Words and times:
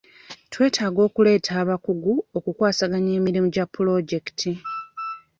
Twetaaga 0.51 0.99
okuleeta 1.07 1.51
abakugu 1.61 2.13
okukwasaganya 2.37 3.11
emirimu 3.19 3.47
gya 3.55 3.65
pulojekiti. 3.73 4.51